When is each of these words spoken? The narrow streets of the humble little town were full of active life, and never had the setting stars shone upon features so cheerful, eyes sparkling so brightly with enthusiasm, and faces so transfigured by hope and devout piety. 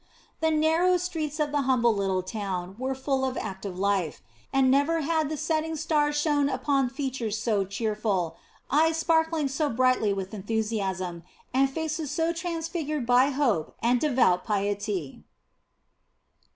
The 0.39 0.49
narrow 0.49 0.97
streets 0.97 1.39
of 1.39 1.51
the 1.51 1.61
humble 1.61 1.93
little 1.93 2.23
town 2.23 2.75
were 2.79 2.95
full 2.95 3.23
of 3.23 3.37
active 3.37 3.77
life, 3.77 4.19
and 4.51 4.71
never 4.71 5.01
had 5.01 5.29
the 5.29 5.37
setting 5.37 5.75
stars 5.75 6.19
shone 6.19 6.49
upon 6.49 6.89
features 6.89 7.37
so 7.37 7.65
cheerful, 7.65 8.35
eyes 8.71 8.97
sparkling 8.97 9.47
so 9.47 9.69
brightly 9.69 10.11
with 10.11 10.33
enthusiasm, 10.33 11.21
and 11.53 11.69
faces 11.69 12.09
so 12.09 12.33
transfigured 12.33 13.05
by 13.05 13.29
hope 13.29 13.75
and 13.79 14.01
devout 14.01 14.43
piety. 14.43 15.23